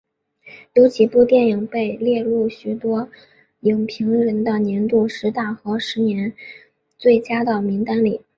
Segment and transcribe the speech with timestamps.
[0.73, 3.07] 有几部电影被列入许多
[3.59, 6.33] 影评人的年度十大和十年
[6.97, 8.21] 最佳的名单里。